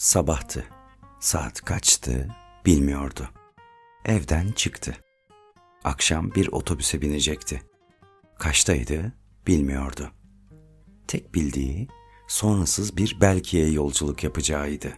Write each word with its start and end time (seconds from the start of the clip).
Sabahtı. 0.00 0.64
Saat 1.18 1.60
kaçtı 1.60 2.36
bilmiyordu. 2.66 3.28
Evden 4.04 4.52
çıktı. 4.52 4.96
Akşam 5.84 6.34
bir 6.34 6.48
otobüse 6.48 7.02
binecekti. 7.02 7.62
Kaçtaydı 8.38 9.12
bilmiyordu. 9.46 10.12
Tek 11.08 11.34
bildiği 11.34 11.88
sonrasız 12.28 12.96
bir 12.96 13.20
Belki'ye 13.20 13.70
yolculuk 13.70 14.24
yapacağıydı. 14.24 14.92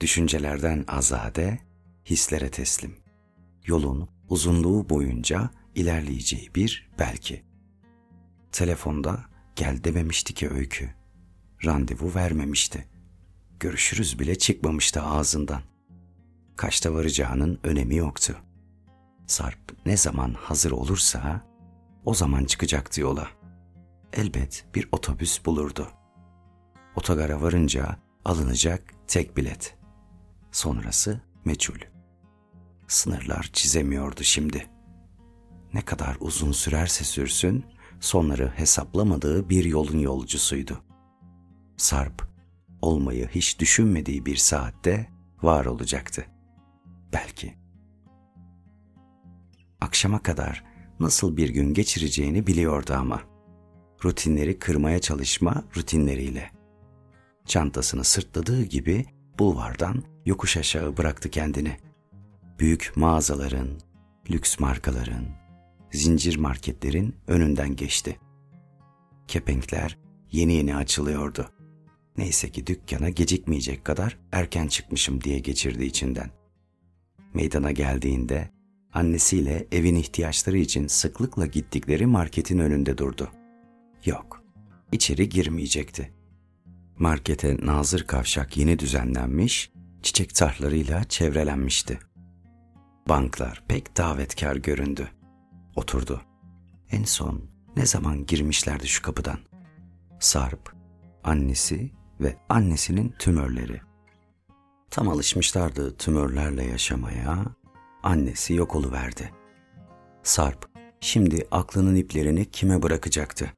Düşüncelerden 0.00 0.84
azade, 0.88 1.58
hislere 2.04 2.50
teslim. 2.50 2.96
Yolun 3.66 4.08
uzunluğu 4.28 4.88
boyunca 4.88 5.50
ilerleyeceği 5.74 6.54
bir 6.54 6.90
belki. 6.98 7.44
Telefonda 8.52 9.24
gel 9.56 9.84
dememişti 9.84 10.34
ki 10.34 10.50
öykü. 10.50 10.94
Randevu 11.64 12.14
vermemişti. 12.14 12.99
Görüşürüz 13.60 14.18
bile 14.18 14.38
çıkmamıştı 14.38 15.02
ağzından. 15.02 15.62
Kaçta 16.56 16.94
varacağının 16.94 17.58
önemi 17.64 17.96
yoktu. 17.96 18.36
Sarp 19.26 19.86
ne 19.86 19.96
zaman 19.96 20.34
hazır 20.34 20.70
olursa 20.70 21.46
o 22.04 22.14
zaman 22.14 22.44
çıkacaktı 22.44 23.00
yola. 23.00 23.28
Elbet 24.12 24.66
bir 24.74 24.88
otobüs 24.92 25.44
bulurdu. 25.46 25.88
Otogara 26.96 27.42
varınca 27.42 27.96
alınacak 28.24 28.94
tek 29.08 29.36
bilet. 29.36 29.76
Sonrası 30.52 31.20
meçhul. 31.44 31.78
Sınırlar 32.88 33.50
çizemiyordu 33.52 34.22
şimdi. 34.22 34.66
Ne 35.74 35.82
kadar 35.82 36.16
uzun 36.20 36.52
sürerse 36.52 37.04
sürsün, 37.04 37.64
sonları 38.00 38.52
hesaplamadığı 38.56 39.48
bir 39.50 39.64
yolun 39.64 39.98
yolcusuydu. 39.98 40.84
Sarp, 41.76 42.29
olmayı 42.82 43.28
hiç 43.28 43.58
düşünmediği 43.60 44.26
bir 44.26 44.36
saatte 44.36 45.06
var 45.42 45.64
olacaktı. 45.64 46.26
Belki. 47.12 47.54
Akşama 49.80 50.22
kadar 50.22 50.64
nasıl 51.00 51.36
bir 51.36 51.48
gün 51.48 51.74
geçireceğini 51.74 52.46
biliyordu 52.46 52.94
ama. 52.96 53.22
Rutinleri 54.04 54.58
kırmaya 54.58 55.00
çalışma 55.00 55.64
rutinleriyle. 55.76 56.50
Çantasını 57.46 58.04
sırtladığı 58.04 58.62
gibi 58.62 59.06
bulvardan 59.38 60.02
yokuş 60.26 60.56
aşağı 60.56 60.96
bıraktı 60.96 61.30
kendini. 61.30 61.76
Büyük 62.58 62.92
mağazaların, 62.96 63.68
lüks 64.30 64.58
markaların, 64.58 65.24
zincir 65.92 66.36
marketlerin 66.36 67.16
önünden 67.26 67.76
geçti. 67.76 68.18
Kepenkler 69.28 69.98
yeni 70.32 70.52
yeni 70.52 70.76
açılıyordu. 70.76 71.50
Neyse 72.20 72.52
ki 72.52 72.66
dükkana 72.66 73.08
gecikmeyecek 73.08 73.84
kadar 73.84 74.18
erken 74.32 74.66
çıkmışım 74.66 75.20
diye 75.24 75.38
geçirdi 75.38 75.84
içinden. 75.84 76.30
Meydana 77.34 77.72
geldiğinde 77.72 78.50
annesiyle 78.92 79.66
evin 79.72 79.94
ihtiyaçları 79.94 80.58
için 80.58 80.86
sıklıkla 80.86 81.46
gittikleri 81.46 82.06
marketin 82.06 82.58
önünde 82.58 82.98
durdu. 82.98 83.30
Yok, 84.04 84.44
içeri 84.92 85.28
girmeyecekti. 85.28 86.12
Markete 86.98 87.56
nazır 87.62 88.06
kavşak 88.06 88.56
yeni 88.56 88.78
düzenlenmiş, 88.78 89.72
çiçek 90.02 90.34
tarhlarıyla 90.34 91.04
çevrelenmişti. 91.04 91.98
Banklar 93.08 93.62
pek 93.68 93.96
davetkar 93.96 94.56
göründü. 94.56 95.08
Oturdu. 95.76 96.22
En 96.90 97.04
son 97.04 97.42
ne 97.76 97.86
zaman 97.86 98.26
girmişlerdi 98.26 98.88
şu 98.88 99.02
kapıdan? 99.02 99.38
Sarp, 100.18 100.72
annesi 101.24 101.99
ve 102.20 102.36
annesinin 102.48 103.14
tümörleri. 103.18 103.80
Tam 104.90 105.08
alışmışlardı 105.08 105.96
tümörlerle 105.96 106.64
yaşamaya, 106.64 107.44
annesi 108.02 108.54
yok 108.54 108.92
verdi. 108.92 109.30
Sarp, 110.22 110.68
şimdi 111.00 111.46
aklının 111.50 111.94
iplerini 111.94 112.50
kime 112.50 112.82
bırakacaktı? 112.82 113.52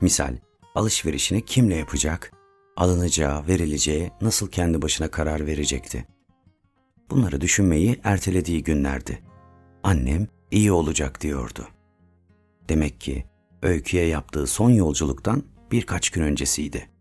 Misal, 0.00 0.36
alışverişini 0.74 1.44
kimle 1.44 1.76
yapacak? 1.76 2.32
Alınacağı, 2.76 3.46
verileceği 3.46 4.10
nasıl 4.20 4.50
kendi 4.50 4.82
başına 4.82 5.10
karar 5.10 5.46
verecekti? 5.46 6.06
Bunları 7.10 7.40
düşünmeyi 7.40 8.00
ertelediği 8.04 8.62
günlerdi. 8.62 9.22
Annem 9.82 10.28
iyi 10.50 10.72
olacak 10.72 11.20
diyordu. 11.20 11.68
Demek 12.68 13.00
ki 13.00 13.24
öyküye 13.62 14.06
yaptığı 14.06 14.46
son 14.46 14.70
yolculuktan 14.70 15.42
birkaç 15.72 16.10
gün 16.10 16.22
öncesiydi. 16.22 16.93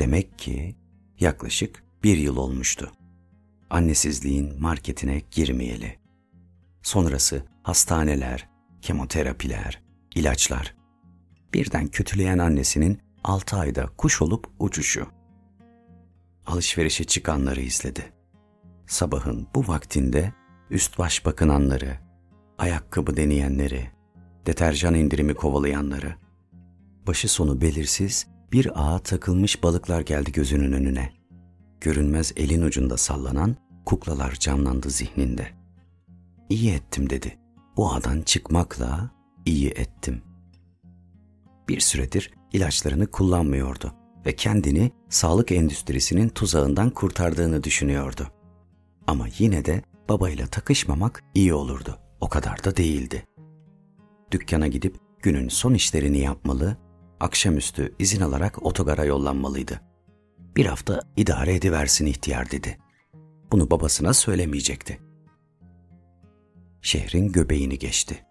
Demek 0.00 0.38
ki 0.38 0.76
yaklaşık 1.20 1.82
bir 2.04 2.16
yıl 2.16 2.36
olmuştu. 2.36 2.92
Annesizliğin 3.70 4.62
marketine 4.62 5.22
girmeyeli. 5.30 5.98
Sonrası 6.82 7.42
hastaneler, 7.62 8.48
kemoterapiler, 8.82 9.82
ilaçlar. 10.14 10.74
Birden 11.54 11.86
kötüleyen 11.86 12.38
annesinin 12.38 12.98
altı 13.24 13.56
ayda 13.56 13.86
kuş 13.96 14.22
olup 14.22 14.50
uçuşu. 14.58 15.06
Alışverişe 16.46 17.04
çıkanları 17.04 17.60
izledi. 17.60 18.12
Sabahın 18.86 19.48
bu 19.54 19.68
vaktinde 19.68 20.32
üst 20.70 20.98
baş 20.98 21.26
bakınanları, 21.26 21.98
ayakkabı 22.58 23.16
deneyenleri, 23.16 23.90
deterjan 24.46 24.94
indirimi 24.94 25.34
kovalayanları, 25.34 26.14
başı 27.06 27.28
sonu 27.28 27.60
belirsiz 27.60 28.26
bir 28.52 28.70
ağa 28.74 28.98
takılmış 28.98 29.62
balıklar 29.62 30.00
geldi 30.00 30.32
gözünün 30.32 30.72
önüne. 30.72 31.12
Görünmez 31.80 32.32
elin 32.36 32.62
ucunda 32.62 32.96
sallanan 32.96 33.56
kuklalar 33.86 34.32
canlandı 34.32 34.90
zihninde. 34.90 35.46
İyi 36.48 36.70
ettim 36.70 37.10
dedi. 37.10 37.38
Bu 37.76 37.92
ağdan 37.92 38.22
çıkmakla 38.22 39.10
iyi 39.46 39.68
ettim. 39.68 40.22
Bir 41.68 41.80
süredir 41.80 42.30
ilaçlarını 42.52 43.06
kullanmıyordu 43.06 43.94
ve 44.26 44.36
kendini 44.36 44.90
sağlık 45.08 45.52
endüstrisinin 45.52 46.28
tuzağından 46.28 46.90
kurtardığını 46.90 47.64
düşünüyordu. 47.64 48.28
Ama 49.06 49.26
yine 49.38 49.64
de 49.64 49.82
babayla 50.08 50.46
takışmamak 50.46 51.24
iyi 51.34 51.54
olurdu. 51.54 51.98
O 52.20 52.28
kadar 52.28 52.64
da 52.64 52.76
değildi. 52.76 53.26
Dükkana 54.30 54.66
gidip 54.66 54.96
günün 55.22 55.48
son 55.48 55.74
işlerini 55.74 56.18
yapmalı, 56.18 56.76
akşamüstü 57.20 57.94
izin 57.98 58.20
alarak 58.20 58.62
otogara 58.62 59.04
yollanmalıydı. 59.04 59.80
Bir 60.56 60.66
hafta 60.66 61.02
idare 61.16 61.54
ediversin 61.54 62.06
ihtiyar 62.06 62.50
dedi. 62.50 62.78
Bunu 63.52 63.70
babasına 63.70 64.14
söylemeyecekti. 64.14 65.00
Şehrin 66.82 67.32
göbeğini 67.32 67.78
geçti. 67.78 68.26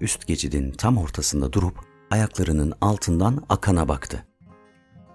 Üst 0.00 0.26
geçidin 0.26 0.72
tam 0.72 0.98
ortasında 0.98 1.52
durup 1.52 1.86
ayaklarının 2.10 2.72
altından 2.80 3.44
akana 3.48 3.88
baktı. 3.88 4.26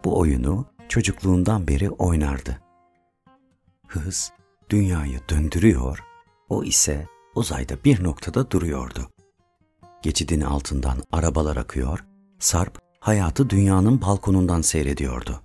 Bu 0.05 0.19
oyunu 0.19 0.65
çocukluğundan 0.89 1.67
beri 1.67 1.89
oynardı. 1.89 2.61
Hız 3.87 4.31
dünyayı 4.69 5.19
döndürüyor, 5.29 6.03
o 6.49 6.63
ise 6.63 7.07
uzayda 7.35 7.83
bir 7.85 8.03
noktada 8.03 8.51
duruyordu. 8.51 9.09
Geçidin 10.01 10.41
altından 10.41 10.97
arabalar 11.11 11.57
akıyor, 11.57 12.05
Sarp 12.39 12.79
hayatı 12.99 13.49
dünyanın 13.49 14.01
balkonundan 14.01 14.61
seyrediyordu. 14.61 15.41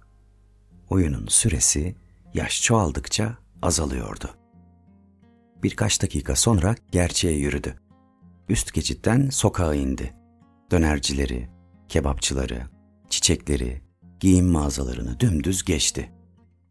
Oyunun 0.91 1.27
süresi 1.27 1.97
yaş 2.35 2.63
çoğaldıkça 2.63 3.39
azalıyordu. 3.63 4.31
Birkaç 5.63 6.03
dakika 6.03 6.37
sonra 6.37 6.75
gerçeğe 6.91 7.39
yürüdü. 7.39 7.75
Üst 8.49 8.75
geçitten 8.75 9.29
sokağa 9.31 9.75
indi. 9.75 10.15
Dönercileri, 10.71 11.51
kebapçıları, 11.89 12.63
çiçekleri, 13.09 13.83
giyim 14.21 14.47
mağazalarını 14.47 15.21
dümdüz 15.21 15.65
geçti. 15.65 16.13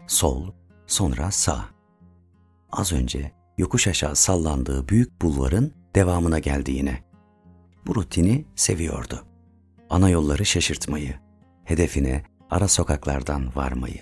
Sol, 0.07 0.51
sonra 0.88 1.31
sağ. 1.31 1.65
Az 2.71 2.94
önce 2.94 3.31
yokuş 3.57 3.88
aşağı 3.88 4.15
sallandığı 4.15 4.88
büyük 4.88 5.21
bulvarın 5.21 5.73
devamına 5.95 6.39
geldi 6.39 6.71
yine. 6.71 7.03
Bu 7.88 7.95
rutini 7.95 8.45
seviyordu. 8.56 9.31
Ana 9.91 10.09
yolları 10.09 10.45
şaşırtmayı, 10.45 11.13
hedefine 11.63 12.23
ara 12.49 12.67
sokaklardan 12.67 13.55
varmayı. 13.55 14.01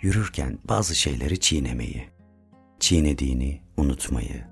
Yürürken 0.00 0.58
bazı 0.64 0.94
şeyleri 0.94 1.40
çiğnemeyi, 1.40 2.10
çiğnediğini 2.80 3.62
unutmayı. 3.76 4.44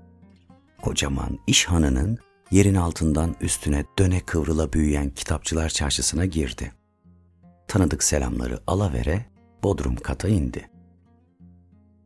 Kocaman 0.81 1.39
iş 1.47 1.65
hanının 1.65 2.17
yerin 2.51 2.75
altından 2.75 3.35
üstüne 3.41 3.85
döne 3.99 4.19
kıvrıla 4.19 4.73
büyüyen 4.73 5.09
kitapçılar 5.09 5.69
çarşısına 5.69 6.25
girdi. 6.25 6.71
Tanıdık 7.67 8.03
selamları 8.03 8.59
alavere 8.67 9.25
bodrum 9.63 9.95
kata 9.95 10.27
indi. 10.27 10.69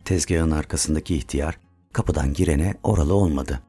Tezgahın 0.05 0.51
arkasındaki 0.51 1.15
ihtiyar 1.15 1.59
kapıdan 1.93 2.33
girene 2.33 2.73
oralı 2.83 3.13
olmadı. 3.13 3.61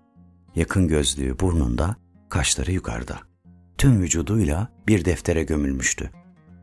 Yakın 0.54 0.88
gözlüğü 0.88 1.38
burnunda, 1.40 1.96
kaşları 2.28 2.72
yukarıda. 2.72 3.35
Tüm 3.78 4.00
vücuduyla 4.00 4.68
bir 4.88 5.04
deftere 5.04 5.44
gömülmüştü. 5.44 6.10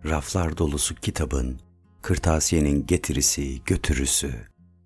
Raflar 0.05 0.57
dolusu 0.57 0.95
kitabın, 0.95 1.59
kırtasiyenin 2.01 2.87
getirisi, 2.87 3.63
götürüsü, 3.65 4.33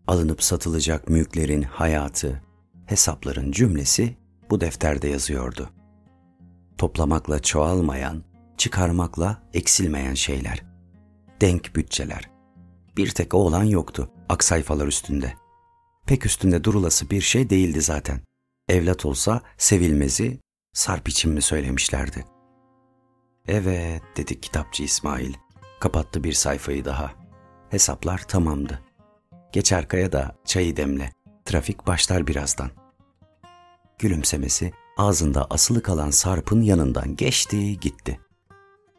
alınıp 0.07 0.43
satılacak 0.43 1.09
mülklerin 1.09 1.61
hayatı, 1.61 2.41
hesapların 2.85 3.51
cümlesi 3.51 4.17
bu 4.49 4.61
defterde 4.61 5.07
yazıyordu. 5.07 5.69
Toplamakla 6.77 7.41
çoğalmayan, 7.41 8.23
çıkarmakla 8.57 9.43
eksilmeyen 9.53 10.13
şeyler. 10.13 10.63
Denk 11.41 11.75
bütçeler. 11.75 12.29
Bir 12.97 13.09
tek 13.09 13.33
o 13.33 13.37
olan 13.37 13.63
yoktu 13.63 14.09
ak 14.29 14.43
sayfalar 14.43 14.87
üstünde. 14.87 15.33
Pek 16.05 16.25
üstünde 16.25 16.63
durulası 16.63 17.09
bir 17.09 17.21
şey 17.21 17.49
değildi 17.49 17.81
zaten. 17.81 18.19
Evlat 18.69 19.05
olsa 19.05 19.41
sevilmezi, 19.57 20.39
sarp 20.77 21.09
için 21.09 21.31
mi 21.31 21.41
söylemişlerdi. 21.41 22.25
Evet 23.47 24.01
dedi 24.17 24.41
kitapçı 24.41 24.83
İsmail. 24.83 25.33
Kapattı 25.79 26.23
bir 26.23 26.33
sayfayı 26.33 26.85
daha. 26.85 27.13
Hesaplar 27.69 28.17
tamamdı. 28.27 28.81
Geç 29.51 29.73
arkaya 29.73 30.11
da 30.11 30.35
çayı 30.45 30.77
demle. 30.77 31.13
Trafik 31.45 31.87
başlar 31.87 32.27
birazdan. 32.27 32.69
Gülümsemesi 33.99 34.71
ağzında 34.97 35.47
asılı 35.49 35.83
kalan 35.83 36.09
Sarp'ın 36.09 36.61
yanından 36.61 37.15
geçti 37.15 37.79
gitti. 37.79 38.19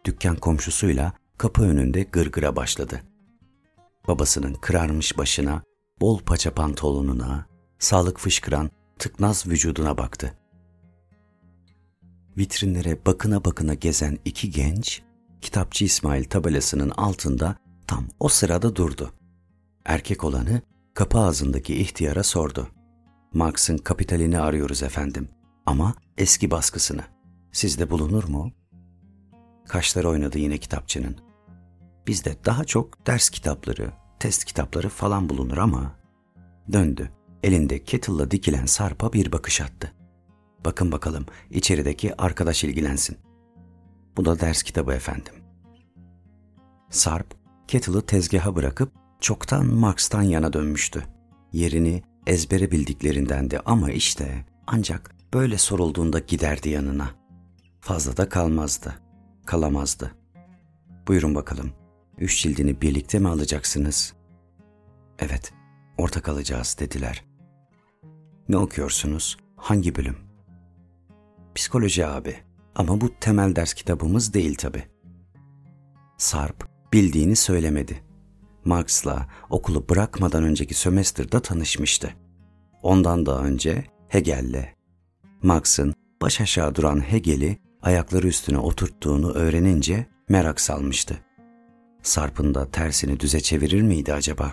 Dükkan 0.04 0.36
komşusuyla 0.36 1.12
kapı 1.38 1.62
önünde 1.62 2.02
gırgıra 2.02 2.56
başladı. 2.56 3.02
Babasının 4.08 4.54
kırarmış 4.54 5.18
başına, 5.18 5.62
bol 6.00 6.18
paça 6.18 6.54
pantolonuna, 6.54 7.46
sağlık 7.78 8.18
fışkıran 8.18 8.70
tıknaz 8.98 9.46
vücuduna 9.46 9.98
baktı. 9.98 10.38
Vitrinlere 12.38 13.06
bakına 13.06 13.44
bakına 13.44 13.74
gezen 13.74 14.18
iki 14.24 14.50
genç, 14.50 15.02
kitapçı 15.40 15.84
İsmail 15.84 16.24
tabelasının 16.24 16.90
altında 16.90 17.56
tam 17.86 18.04
o 18.20 18.28
sırada 18.28 18.76
durdu. 18.76 19.12
Erkek 19.84 20.24
olanı 20.24 20.60
kapı 20.94 21.18
ağzındaki 21.18 21.74
ihtiyara 21.74 22.22
sordu. 22.22 22.68
Marx'ın 23.32 23.78
kapitalini 23.78 24.40
arıyoruz 24.40 24.82
efendim 24.82 25.28
ama 25.66 25.94
eski 26.18 26.50
baskısını. 26.50 27.02
Sizde 27.52 27.90
bulunur 27.90 28.24
mu? 28.24 28.52
Kaşlar 29.68 30.04
oynadı 30.04 30.38
yine 30.38 30.58
kitapçının. 30.58 31.16
Bizde 32.06 32.36
daha 32.44 32.64
çok 32.64 33.06
ders 33.06 33.28
kitapları, 33.28 33.92
test 34.20 34.44
kitapları 34.44 34.88
falan 34.88 35.28
bulunur 35.28 35.58
ama... 35.58 35.98
Döndü. 36.72 37.10
Elinde 37.42 37.84
kettle'la 37.84 38.30
dikilen 38.30 38.66
Sarp'a 38.66 39.12
bir 39.12 39.32
bakış 39.32 39.60
attı. 39.60 39.92
Bakın 40.64 40.92
bakalım 40.92 41.26
içerideki 41.50 42.22
arkadaş 42.22 42.64
ilgilensin. 42.64 43.18
Bu 44.16 44.24
da 44.24 44.40
ders 44.40 44.62
kitabı 44.62 44.92
efendim. 44.92 45.34
Sarp, 46.90 47.34
kettle'ı 47.68 48.02
tezgaha 48.02 48.56
bırakıp 48.56 48.92
çoktan 49.20 49.66
Marx'tan 49.66 50.22
yana 50.22 50.52
dönmüştü. 50.52 51.04
Yerini 51.52 52.02
ezbere 52.26 52.70
bildiklerindendi 52.70 53.60
ama 53.64 53.90
işte 53.90 54.44
ancak 54.66 55.14
böyle 55.34 55.58
sorulduğunda 55.58 56.18
giderdi 56.18 56.68
yanına. 56.68 57.10
Fazla 57.80 58.16
da 58.16 58.28
kalmazdı, 58.28 58.94
kalamazdı. 59.46 60.14
Buyurun 61.08 61.34
bakalım, 61.34 61.72
üç 62.18 62.42
cildini 62.42 62.80
birlikte 62.80 63.18
mi 63.18 63.28
alacaksınız? 63.28 64.14
Evet, 65.18 65.52
ortak 65.98 66.28
alacağız 66.28 66.76
dediler. 66.80 67.24
Ne 68.48 68.56
okuyorsunuz? 68.56 69.36
Hangi 69.56 69.94
bölüm? 69.94 70.27
Psikoloji 71.58 72.06
abi. 72.06 72.36
Ama 72.74 73.00
bu 73.00 73.10
temel 73.20 73.56
ders 73.56 73.74
kitabımız 73.74 74.34
değil 74.34 74.54
tabi. 74.54 74.84
Sarp 76.18 76.68
bildiğini 76.92 77.36
söylemedi. 77.36 78.02
Marx'la 78.64 79.28
okulu 79.50 79.88
bırakmadan 79.88 80.44
önceki 80.44 80.74
sömestrda 80.74 81.40
tanışmıştı. 81.40 82.14
Ondan 82.82 83.26
da 83.26 83.42
önce 83.42 83.84
Hegel'le. 84.08 84.74
Marx'ın 85.42 85.94
baş 86.22 86.40
aşağı 86.40 86.74
duran 86.74 87.12
Hegel'i 87.12 87.58
ayakları 87.82 88.26
üstüne 88.26 88.58
oturttuğunu 88.58 89.32
öğrenince 89.32 90.06
merak 90.28 90.60
salmıştı. 90.60 91.18
Sarp'ın 92.02 92.54
da 92.54 92.70
tersini 92.70 93.20
düze 93.20 93.40
çevirir 93.40 93.82
miydi 93.82 94.14
acaba? 94.14 94.52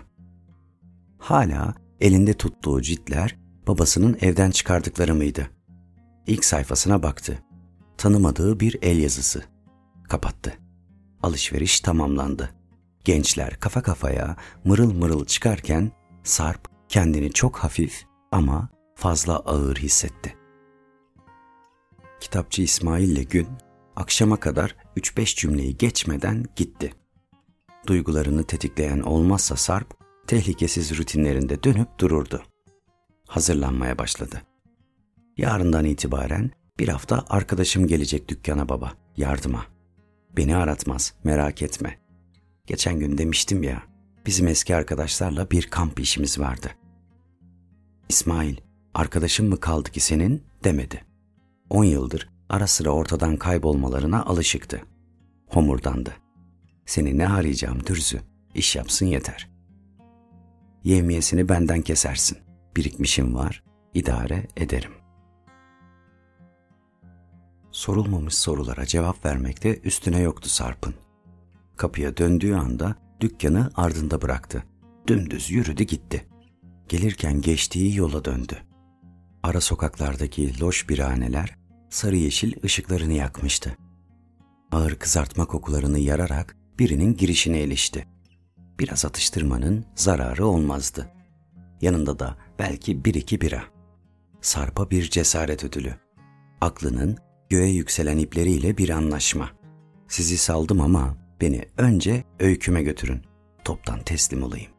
Hala 1.17 1.75
elinde 2.01 2.33
tuttuğu 2.33 2.81
ciltler 2.81 3.37
babasının 3.67 4.17
evden 4.21 4.51
çıkardıkları 4.51 5.15
mıydı? 5.15 5.54
İlk 6.27 6.45
sayfasına 6.45 7.03
baktı. 7.03 7.43
Tanımadığı 7.97 8.59
bir 8.59 8.77
el 8.81 8.97
yazısı. 8.97 9.43
Kapattı. 10.09 10.57
Alışveriş 11.23 11.79
tamamlandı. 11.79 12.55
Gençler 13.03 13.59
kafa 13.59 13.81
kafaya 13.81 14.35
mırıl 14.63 14.93
mırıl 14.93 15.25
çıkarken 15.25 15.91
Sarp 16.23 16.69
kendini 16.89 17.31
çok 17.31 17.57
hafif 17.57 18.05
ama 18.31 18.69
fazla 18.95 19.39
ağır 19.39 19.75
hissetti. 19.75 20.35
Kitapçı 22.19 22.61
İsmail 22.61 23.09
ile 23.09 23.23
gün 23.23 23.47
akşama 23.95 24.39
kadar 24.39 24.75
3-5 24.97 25.35
cümleyi 25.35 25.77
geçmeden 25.77 26.45
gitti. 26.55 26.93
Duygularını 27.87 28.43
tetikleyen 28.43 28.99
olmazsa 28.99 29.55
Sarp 29.55 29.93
tehlikesiz 30.27 30.97
rutinlerinde 30.97 31.63
dönüp 31.63 31.99
dururdu. 31.99 32.43
Hazırlanmaya 33.27 33.97
başladı. 33.97 34.41
Yarından 35.37 35.85
itibaren 35.85 36.51
bir 36.79 36.87
hafta 36.87 37.25
arkadaşım 37.29 37.87
gelecek 37.87 38.29
dükkana 38.29 38.69
baba, 38.69 38.93
yardıma. 39.17 39.65
Beni 40.37 40.55
aratmaz, 40.55 41.13
merak 41.23 41.61
etme. 41.61 41.99
Geçen 42.67 42.99
gün 42.99 43.17
demiştim 43.17 43.63
ya, 43.63 43.83
bizim 44.25 44.47
eski 44.47 44.75
arkadaşlarla 44.75 45.51
bir 45.51 45.67
kamp 45.67 45.99
işimiz 45.99 46.39
vardı. 46.39 46.67
İsmail, 48.09 48.57
arkadaşım 48.93 49.49
mı 49.49 49.59
kaldı 49.59 49.91
ki 49.91 49.99
senin 49.99 50.43
demedi. 50.63 51.05
On 51.69 51.83
yıldır 51.83 52.29
ara 52.49 52.67
sıra 52.67 52.89
ortadan 52.89 53.37
kaybolmalarına 53.37 54.23
alışıktı. 54.25 54.81
Homurdandı. 55.47 56.13
Seni 56.85 57.17
ne 57.17 57.27
arayacağım 57.29 57.85
dürzü, 57.85 58.21
iş 58.53 58.75
yapsın 58.75 59.05
yeter. 59.05 59.49
Yevmiyesini 60.83 61.49
benden 61.49 61.81
kesersin. 61.81 62.37
Birikmişim 62.77 63.35
var, 63.35 63.63
idare 63.93 64.47
ederim. 64.57 64.91
Sorulmamış 67.75 68.35
sorulara 68.35 68.85
cevap 68.85 69.25
vermekte 69.25 69.79
üstüne 69.83 70.19
yoktu 70.19 70.49
Sarp'ın. 70.49 70.93
Kapıya 71.77 72.17
döndüğü 72.17 72.55
anda 72.55 72.95
dükkanı 73.21 73.71
ardında 73.75 74.21
bıraktı. 74.21 74.63
Dümdüz 75.07 75.51
yürüdü 75.51 75.83
gitti. 75.83 76.27
Gelirken 76.89 77.41
geçtiği 77.41 77.95
yola 77.95 78.25
döndü. 78.25 78.57
Ara 79.43 79.61
sokaklardaki 79.61 80.59
loş 80.61 80.89
biraneler 80.89 81.57
sarı 81.89 82.15
yeşil 82.15 82.63
ışıklarını 82.63 83.13
yakmıştı. 83.13 83.77
Ağır 84.71 84.95
kızartma 84.95 85.45
kokularını 85.45 85.99
yararak 85.99 86.57
birinin 86.79 87.17
girişine 87.17 87.61
ilişti. 87.61 88.07
Biraz 88.79 89.05
atıştırmanın 89.05 89.85
zararı 89.95 90.45
olmazdı. 90.45 91.11
Yanında 91.81 92.19
da 92.19 92.37
belki 92.59 93.05
bir 93.05 93.13
iki 93.13 93.41
bira. 93.41 93.63
Sarpa 94.41 94.91
bir 94.91 95.09
cesaret 95.09 95.63
ödülü. 95.63 95.95
Aklının 96.61 97.17
göğe 97.49 97.69
yükselen 97.69 98.17
ipleriyle 98.17 98.77
bir 98.77 98.89
anlaşma. 98.89 99.51
Sizi 100.07 100.37
saldım 100.37 100.81
ama 100.81 101.17
beni 101.41 101.65
önce 101.77 102.23
öyküme 102.39 102.83
götürün. 102.83 103.21
Toptan 103.63 103.99
teslim 103.99 104.43
olayım. 104.43 104.71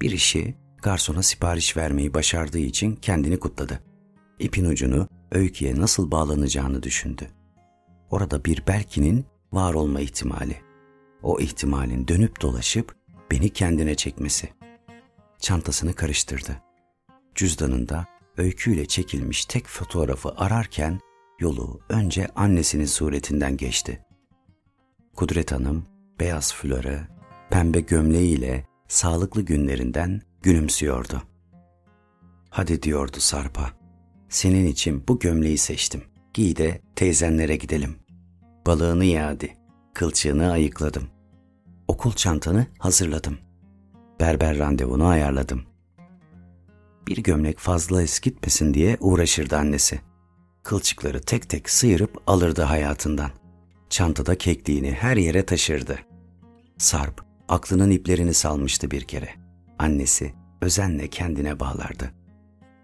Bir 0.00 0.10
işi 0.10 0.54
garsona 0.82 1.22
sipariş 1.22 1.76
vermeyi 1.76 2.14
başardığı 2.14 2.58
için 2.58 2.96
kendini 2.96 3.38
kutladı. 3.38 3.82
İpin 4.38 4.64
ucunu 4.64 5.08
öyküye 5.32 5.80
nasıl 5.80 6.10
bağlanacağını 6.10 6.82
düşündü. 6.82 7.26
Orada 8.10 8.44
bir 8.44 8.66
Berkin'in 8.66 9.24
var 9.52 9.74
olma 9.74 10.00
ihtimali. 10.00 10.56
O 11.22 11.40
ihtimalin 11.40 12.08
dönüp 12.08 12.40
dolaşıp 12.40 12.96
beni 13.30 13.50
kendine 13.50 13.94
çekmesi. 13.94 14.48
Çantasını 15.40 15.94
karıştırdı. 15.94 16.62
Cüzdanında 17.34 18.06
öyküyle 18.36 18.86
çekilmiş 18.86 19.44
tek 19.44 19.68
fotoğrafı 19.68 20.28
ararken 20.36 21.00
yolu 21.42 21.80
önce 21.88 22.28
annesinin 22.36 22.84
suretinden 22.84 23.56
geçti. 23.56 24.00
Kudret 25.16 25.52
Hanım 25.52 25.84
beyaz 26.20 26.54
flöre, 26.54 27.08
pembe 27.50 27.80
gömleğiyle 27.80 28.66
sağlıklı 28.88 29.42
günlerinden 29.42 30.22
gülümsüyordu. 30.42 31.22
Hadi 32.50 32.82
diyordu 32.82 33.16
Sarp'a. 33.20 33.70
Senin 34.28 34.66
için 34.66 35.04
bu 35.08 35.18
gömleği 35.18 35.58
seçtim. 35.58 36.02
Giy 36.34 36.56
de 36.56 36.80
teyzenlere 36.96 37.56
gidelim. 37.56 37.96
Balığını 38.66 39.04
ye. 39.04 39.36
Kılçığını 39.94 40.50
ayıkladım. 40.50 41.08
Okul 41.88 42.12
çantanı 42.12 42.66
hazırladım. 42.78 43.38
Berber 44.20 44.58
randevunu 44.58 45.06
ayarladım. 45.06 45.62
Bir 47.06 47.16
gömlek 47.16 47.58
fazla 47.58 48.02
eskitmesin 48.02 48.74
diye 48.74 48.96
uğraşırdı 49.00 49.56
annesi. 49.56 50.00
Kılçıkları 50.62 51.20
tek 51.20 51.48
tek 51.48 51.70
sıyırıp 51.70 52.22
alırdı 52.26 52.62
hayatından. 52.62 53.30
Çantada 53.90 54.38
kekliğini 54.38 54.92
her 54.92 55.16
yere 55.16 55.46
taşırdı. 55.46 55.98
Sarp 56.78 57.24
aklının 57.48 57.90
iplerini 57.90 58.34
salmıştı 58.34 58.90
bir 58.90 59.02
kere. 59.02 59.30
Annesi 59.78 60.34
özenle 60.60 61.08
kendine 61.08 61.60
bağlardı. 61.60 62.12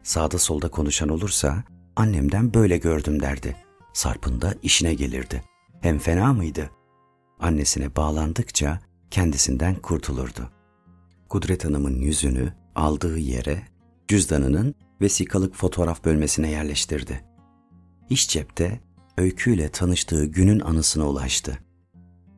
Sağda 0.03 0.39
solda 0.39 0.71
konuşan 0.71 1.09
olursa 1.09 1.65
annemden 1.97 2.55
böyle 2.55 2.79
gördüm 2.79 3.23
derdi. 3.23 3.57
Sarp'ın 3.93 4.41
da 4.41 4.55
işine 4.63 4.95
gelirdi. 4.95 5.43
Hem 5.81 5.99
fena 5.99 6.33
mıydı? 6.33 6.71
Annesine 7.41 7.97
bağlandıkça 7.97 8.81
kendisinden 9.11 9.75
kurtulurdu. 9.75 10.51
Kudret 11.29 11.65
Hanım'ın 11.65 12.01
yüzünü 12.01 12.53
aldığı 12.75 13.19
yere 13.19 13.63
cüzdanının 14.09 14.75
vesikalık 15.01 15.55
fotoğraf 15.55 16.05
bölmesine 16.05 16.51
yerleştirdi. 16.51 17.28
İş 18.11 18.29
cepte 18.29 18.81
öyküyle 19.19 19.69
tanıştığı 19.69 20.25
günün 20.25 20.61
anısına 20.61 21.09
ulaştı. 21.09 21.59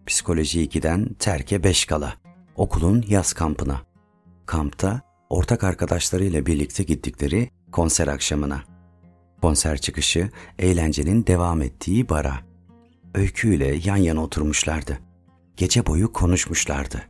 Psikoloji 0.06 0.68
2'den 0.68 1.14
terke 1.18 1.64
5 1.64 1.84
kala, 1.84 2.14
okulun 2.56 3.04
yaz 3.08 3.32
kampına. 3.32 3.82
Kampta 4.46 5.00
ortak 5.28 5.64
arkadaşlarıyla 5.64 6.46
birlikte 6.46 6.82
gittikleri 6.82 7.50
konser 7.72 8.08
akşamına. 8.08 8.62
Konser 9.42 9.78
çıkışı 9.78 10.30
eğlencenin 10.58 11.26
devam 11.26 11.62
ettiği 11.62 12.08
bara. 12.08 12.34
Öyküyle 13.14 13.80
yan 13.84 13.96
yana 13.96 14.22
oturmuşlardı. 14.22 14.98
Gece 15.56 15.86
boyu 15.86 16.12
konuşmuşlardı. 16.12 17.02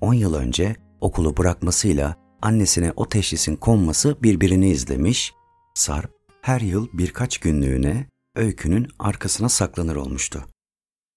10 0.00 0.14
yıl 0.14 0.34
önce 0.34 0.76
okulu 1.00 1.36
bırakmasıyla 1.36 2.16
annesine 2.42 2.92
o 2.96 3.08
teşhisin 3.08 3.56
konması 3.56 4.22
birbirini 4.22 4.68
izlemiş, 4.68 5.32
Sarp 5.74 6.13
her 6.44 6.60
yıl 6.60 6.88
birkaç 6.92 7.38
günlüğüne 7.38 8.06
öykünün 8.34 8.88
arkasına 8.98 9.48
saklanır 9.48 9.96
olmuştu. 9.96 10.44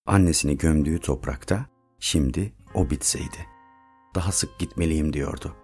Annesini 0.05 0.57
gömdüğü 0.57 0.99
toprakta 0.99 1.65
şimdi 1.99 2.53
o 2.73 2.89
bitseydi. 2.89 3.47
Daha 4.15 4.31
sık 4.31 4.59
gitmeliyim 4.59 5.13
diyordu. 5.13 5.55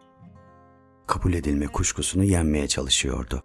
Kabul 1.08 1.34
edilme 1.34 1.68
kuşkusunu 1.68 2.24
yenmeye 2.24 2.68
çalışıyordu. 2.68 3.44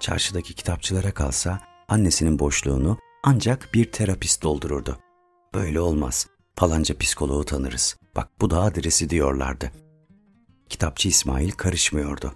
Çarşıdaki 0.00 0.54
kitapçılara 0.54 1.14
kalsa 1.14 1.60
annesinin 1.88 2.38
boşluğunu 2.38 2.98
ancak 3.24 3.74
bir 3.74 3.92
terapist 3.92 4.42
doldururdu. 4.42 4.98
Böyle 5.54 5.80
olmaz. 5.80 6.26
Falanca 6.56 6.98
psikoloğu 6.98 7.44
tanırız. 7.44 7.96
Bak 8.16 8.28
bu 8.40 8.50
da 8.50 8.62
adresi 8.62 9.10
diyorlardı. 9.10 9.72
Kitapçı 10.68 11.08
İsmail 11.08 11.50
karışmıyordu. 11.50 12.34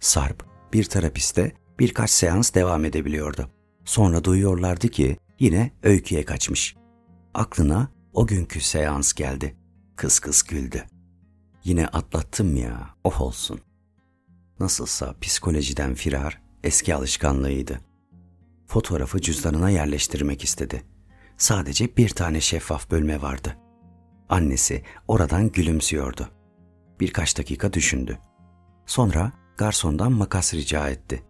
Sarp 0.00 0.44
bir 0.72 0.84
terapiste 0.84 1.52
birkaç 1.78 2.10
seans 2.10 2.54
devam 2.54 2.84
edebiliyordu. 2.84 3.50
Sonra 3.84 4.24
duyuyorlardı 4.24 4.88
ki 4.88 5.16
yine 5.38 5.70
öyküye 5.82 6.24
kaçmış. 6.24 6.76
Aklına 7.34 7.88
o 8.12 8.26
günkü 8.26 8.60
seans 8.60 9.12
geldi. 9.12 9.56
Kız 9.96 10.18
kız 10.18 10.42
güldü. 10.42 10.84
Yine 11.64 11.86
atlattım 11.86 12.56
ya, 12.56 12.94
oh 13.04 13.20
olsun. 13.20 13.60
Nasılsa 14.60 15.14
psikolojiden 15.20 15.94
firar 15.94 16.42
eski 16.64 16.94
alışkanlığıydı. 16.94 17.80
Fotoğrafı 18.66 19.20
cüzdanına 19.20 19.70
yerleştirmek 19.70 20.44
istedi. 20.44 20.82
Sadece 21.36 21.96
bir 21.96 22.08
tane 22.08 22.40
şeffaf 22.40 22.90
bölme 22.90 23.22
vardı. 23.22 23.56
Annesi 24.28 24.82
oradan 25.08 25.52
gülümsüyordu. 25.52 26.28
Birkaç 27.00 27.38
dakika 27.38 27.72
düşündü. 27.72 28.18
Sonra 28.86 29.32
garsondan 29.56 30.12
makas 30.12 30.54
rica 30.54 30.88
etti. 30.88 31.22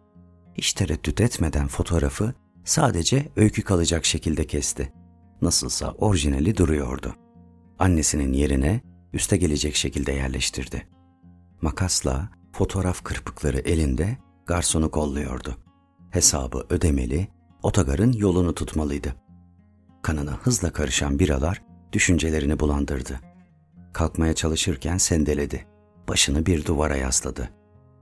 Hiç 0.58 0.72
tereddüt 0.72 1.20
etmeden 1.20 1.68
fotoğrafı 1.68 2.34
sadece 2.64 3.28
öykü 3.36 3.62
kalacak 3.62 4.04
şekilde 4.04 4.46
kesti. 4.46 4.92
Nasılsa 5.42 5.92
orijinali 5.92 6.56
duruyordu. 6.56 7.14
Annesinin 7.78 8.32
yerine 8.32 8.80
üste 9.12 9.36
gelecek 9.36 9.76
şekilde 9.76 10.12
yerleştirdi. 10.12 10.88
Makasla 11.60 12.28
fotoğraf 12.52 13.04
kırpıkları 13.04 13.58
elinde 13.58 14.18
garsonu 14.46 14.90
kolluyordu. 14.90 15.56
Hesabı 16.10 16.66
ödemeli, 16.70 17.28
otogarın 17.62 18.12
yolunu 18.12 18.54
tutmalıydı. 18.54 19.14
Kanına 20.02 20.32
hızla 20.32 20.72
karışan 20.72 21.18
biralar 21.18 21.62
düşüncelerini 21.92 22.60
bulandırdı. 22.60 23.20
Kalkmaya 23.92 24.34
çalışırken 24.34 24.98
sendeledi. 24.98 25.66
Başını 26.08 26.46
bir 26.46 26.64
duvara 26.64 26.96
yasladı. 26.96 27.50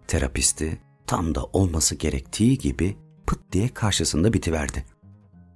Terapisti 0.09 0.86
tam 1.07 1.35
da 1.35 1.45
olması 1.45 1.95
gerektiği 1.95 2.59
gibi 2.59 2.97
pıt 3.27 3.53
diye 3.53 3.69
karşısında 3.69 4.33
bitiverdi. 4.33 4.85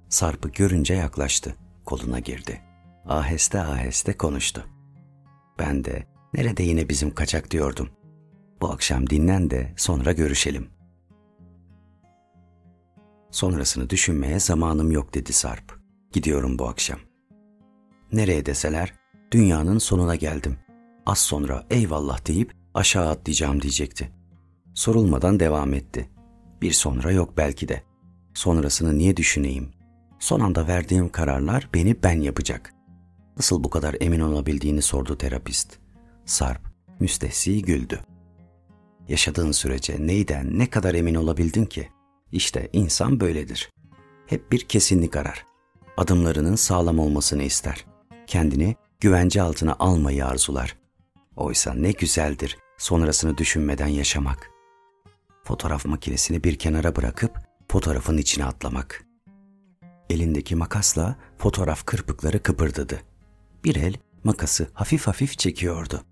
Sarp'ı 0.09 0.49
görünce 0.49 0.93
yaklaştı. 0.93 1.55
Koluna 1.85 2.19
girdi. 2.19 2.61
Aheste 3.05 3.61
aheste 3.61 4.17
konuştu. 4.17 4.65
Ben 5.59 5.85
de 5.85 6.07
nerede 6.33 6.63
yine 6.63 6.89
bizim 6.89 7.13
kaçak 7.13 7.51
diyordum. 7.51 7.89
Bu 8.61 8.71
akşam 8.71 9.09
dinlen 9.09 9.49
de 9.49 9.73
sonra 9.77 10.11
görüşelim. 10.11 10.69
Sonrasını 13.31 13.89
düşünmeye 13.89 14.39
zamanım 14.39 14.91
yok 14.91 15.13
dedi 15.13 15.33
Sarp. 15.33 15.79
Gidiyorum 16.11 16.59
bu 16.59 16.67
akşam. 16.67 16.99
Nereye 18.11 18.45
deseler 18.45 18.93
dünyanın 19.31 19.77
sonuna 19.77 20.15
geldim. 20.15 20.57
Az 21.05 21.19
sonra 21.19 21.67
eyvallah 21.69 22.27
deyip 22.27 22.53
aşağı 22.73 23.09
atlayacağım 23.09 23.61
diyecekti. 23.61 24.20
Sorulmadan 24.73 25.39
devam 25.39 25.73
etti. 25.73 26.09
Bir 26.61 26.71
sonra 26.71 27.11
yok 27.11 27.33
belki 27.37 27.67
de. 27.67 27.83
Sonrasını 28.33 28.97
niye 28.97 29.17
düşüneyim? 29.17 29.69
Son 30.19 30.39
anda 30.39 30.67
verdiğim 30.67 31.09
kararlar 31.09 31.69
beni 31.73 32.03
ben 32.03 32.21
yapacak. 32.21 32.73
Nasıl 33.37 33.63
bu 33.63 33.69
kadar 33.69 33.95
emin 33.99 34.19
olabildiğini 34.19 34.81
sordu 34.81 35.17
terapist. 35.17 35.77
Sarp 36.25 36.61
müstehsi 36.99 37.61
güldü. 37.61 37.99
Yaşadığın 39.07 39.51
sürece 39.51 39.95
neyden 39.99 40.59
ne 40.59 40.69
kadar 40.69 40.93
emin 40.93 41.15
olabildin 41.15 41.65
ki? 41.65 41.89
İşte 42.31 42.69
insan 42.73 43.19
böyledir. 43.19 43.69
Hep 44.27 44.51
bir 44.51 44.59
kesinlik 44.59 45.15
arar. 45.15 45.45
Adımlarının 45.97 46.55
sağlam 46.55 46.99
olmasını 46.99 47.43
ister. 47.43 47.85
Kendini 48.27 48.75
güvence 48.99 49.41
altına 49.41 49.75
almayı 49.79 50.25
arzular. 50.25 50.77
Oysa 51.35 51.73
ne 51.73 51.91
güzeldir 51.91 52.57
sonrasını 52.77 53.37
düşünmeden 53.37 53.87
yaşamak. 53.87 54.50
Fotoğraf 55.43 55.85
makinesini 55.85 56.43
bir 56.43 56.55
kenara 56.55 56.95
bırakıp 56.95 57.39
fotoğrafın 57.67 58.17
içine 58.17 58.45
atlamak. 58.45 59.05
Elindeki 60.09 60.55
makasla 60.55 61.15
fotoğraf 61.37 61.85
kırpıkları 61.85 62.43
kıpırdadı. 62.43 63.01
Bir 63.63 63.75
el 63.75 63.95
makası 64.23 64.67
hafif 64.73 65.07
hafif 65.07 65.37
çekiyordu. 65.37 66.03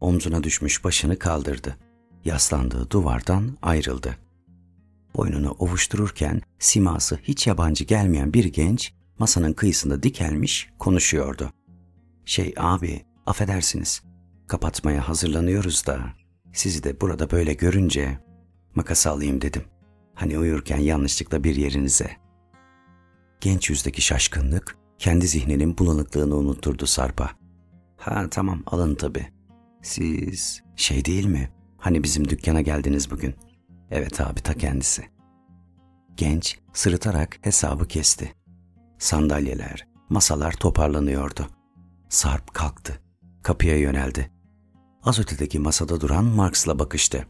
Omzuna 0.00 0.42
düşmüş 0.42 0.84
başını 0.84 1.18
kaldırdı. 1.18 1.76
Yaslandığı 2.24 2.90
duvardan 2.90 3.58
ayrıldı. 3.62 4.16
Boynunu 5.16 5.50
ovuştururken 5.50 6.42
siması 6.58 7.18
hiç 7.22 7.46
yabancı 7.46 7.84
gelmeyen 7.84 8.32
bir 8.34 8.44
genç 8.44 8.92
masanın 9.18 9.52
kıyısında 9.52 10.02
dikelmiş 10.02 10.70
konuşuyordu. 10.78 11.50
Şey 12.24 12.54
abi 12.56 13.04
affedersiniz 13.26 14.02
kapatmaya 14.46 15.08
hazırlanıyoruz 15.08 15.86
da 15.86 16.00
sizi 16.52 16.84
de 16.84 17.00
burada 17.00 17.30
böyle 17.30 17.54
görünce 17.54 18.18
makas 18.74 19.06
alayım 19.06 19.40
dedim. 19.40 19.64
Hani 20.14 20.38
uyurken 20.38 20.78
yanlışlıkla 20.78 21.44
bir 21.44 21.56
yerinize. 21.56 22.10
Genç 23.40 23.70
yüzdeki 23.70 24.02
şaşkınlık 24.02 24.76
kendi 24.98 25.28
zihninin 25.28 25.78
bulanıklığını 25.78 26.36
unutturdu 26.36 26.86
Sarp'a. 26.86 27.30
Ha 27.96 28.26
tamam 28.30 28.62
alın 28.66 28.94
tabi. 28.94 29.26
Siz 29.82 30.62
şey 30.76 31.04
değil 31.04 31.26
mi? 31.26 31.50
Hani 31.78 32.02
bizim 32.02 32.28
dükkana 32.28 32.60
geldiniz 32.60 33.10
bugün. 33.10 33.34
Evet 33.90 34.20
abi 34.20 34.40
ta 34.40 34.54
kendisi. 34.54 35.04
Genç 36.16 36.58
sırıtarak 36.72 37.38
hesabı 37.42 37.88
kesti. 37.88 38.34
Sandalyeler, 38.98 39.88
masalar 40.08 40.52
toparlanıyordu. 40.52 41.46
Sarp 42.08 42.54
kalktı. 42.54 43.00
Kapıya 43.42 43.78
yöneldi. 43.78 44.30
Az 45.02 45.18
ötedeki 45.18 45.58
masada 45.58 46.00
duran 46.00 46.24
Marks'la 46.24 46.78
bakıştı. 46.78 47.26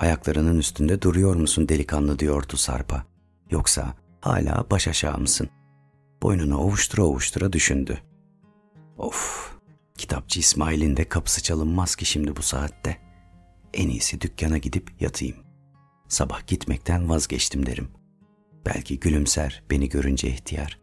Ayaklarının 0.00 0.58
üstünde 0.58 1.02
duruyor 1.02 1.34
musun 1.34 1.68
delikanlı 1.68 2.18
diyordu 2.18 2.56
Sarp'a. 2.56 3.04
Yoksa 3.50 3.94
hala 4.20 4.66
baş 4.70 4.88
aşağı 4.88 5.18
mısın? 5.18 5.48
Boynunu 6.22 6.58
ovuştura 6.58 7.02
ovuştura 7.02 7.52
düşündü. 7.52 7.98
Of, 8.98 9.52
kitapçı 9.98 10.40
İsmail'in 10.40 10.96
de 10.96 11.08
kapısı 11.08 11.42
çalınmaz 11.42 11.96
ki 11.96 12.04
şimdi 12.04 12.36
bu 12.36 12.42
saatte. 12.42 12.96
En 13.74 13.88
iyisi 13.88 14.20
dükkana 14.20 14.58
gidip 14.58 14.90
yatayım. 15.00 15.36
Sabah 16.08 16.46
gitmekten 16.46 17.08
vazgeçtim 17.08 17.66
derim. 17.66 17.88
Belki 18.66 19.00
gülümser 19.00 19.62
beni 19.70 19.88
görünce 19.88 20.28
ihtiyar. 20.28 20.79